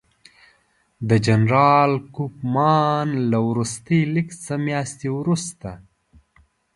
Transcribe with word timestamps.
د 1.09 1.11
جنرال 1.25 1.91
کوفمان 2.15 3.07
له 3.31 3.39
وروستي 3.49 3.99
لیک 4.13 4.29
څه 4.43 4.53
میاشت 4.65 4.99
وروسته. 5.17 5.69